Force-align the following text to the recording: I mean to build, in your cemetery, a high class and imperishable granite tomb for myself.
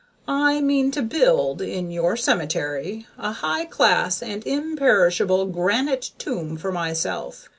I 0.27 0.61
mean 0.61 0.89
to 0.93 1.03
build, 1.03 1.61
in 1.61 1.91
your 1.91 2.17
cemetery, 2.17 3.05
a 3.19 3.33
high 3.33 3.65
class 3.65 4.23
and 4.23 4.43
imperishable 4.47 5.45
granite 5.45 6.09
tomb 6.17 6.57
for 6.57 6.71
myself. 6.71 7.47